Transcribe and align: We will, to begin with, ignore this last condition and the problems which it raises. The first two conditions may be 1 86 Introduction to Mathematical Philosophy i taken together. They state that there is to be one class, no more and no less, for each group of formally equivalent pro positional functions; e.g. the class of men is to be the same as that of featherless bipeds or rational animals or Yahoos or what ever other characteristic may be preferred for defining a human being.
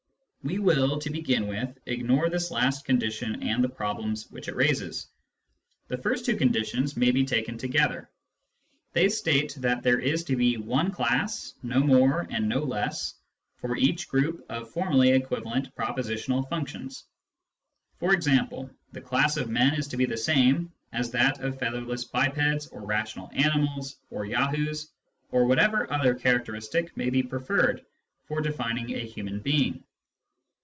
We 0.43 0.57
will, 0.57 0.97
to 0.97 1.11
begin 1.11 1.45
with, 1.45 1.77
ignore 1.85 2.27
this 2.27 2.49
last 2.49 2.83
condition 2.83 3.43
and 3.43 3.63
the 3.63 3.69
problems 3.69 4.25
which 4.31 4.47
it 4.47 4.55
raises. 4.55 5.05
The 5.87 5.99
first 5.99 6.25
two 6.25 6.35
conditions 6.35 6.97
may 6.97 7.11
be 7.11 7.19
1 7.21 7.25
86 7.31 7.49
Introduction 7.49 7.57
to 7.59 7.77
Mathematical 7.77 8.11
Philosophy 8.93 8.97
i 8.97 9.01
taken 9.05 9.49
together. 9.53 9.61
They 9.61 9.61
state 9.61 9.61
that 9.61 9.83
there 9.83 9.99
is 9.99 10.23
to 10.23 10.35
be 10.35 10.57
one 10.57 10.89
class, 10.91 11.53
no 11.61 11.81
more 11.81 12.25
and 12.31 12.49
no 12.49 12.61
less, 12.63 13.13
for 13.57 13.77
each 13.77 14.07
group 14.09 14.43
of 14.49 14.71
formally 14.71 15.11
equivalent 15.11 15.75
pro 15.75 15.93
positional 15.93 16.49
functions; 16.49 17.05
e.g. 18.01 18.39
the 18.93 19.01
class 19.01 19.37
of 19.37 19.47
men 19.47 19.75
is 19.75 19.87
to 19.89 19.97
be 19.97 20.05
the 20.05 20.17
same 20.17 20.71
as 20.91 21.11
that 21.11 21.39
of 21.41 21.59
featherless 21.59 22.05
bipeds 22.05 22.65
or 22.69 22.81
rational 22.83 23.29
animals 23.35 23.97
or 24.09 24.25
Yahoos 24.25 24.89
or 25.29 25.45
what 25.45 25.59
ever 25.59 25.93
other 25.93 26.15
characteristic 26.15 26.97
may 26.97 27.11
be 27.11 27.21
preferred 27.21 27.85
for 28.25 28.41
defining 28.41 28.95
a 28.95 29.01
human 29.05 29.39
being. 29.39 29.83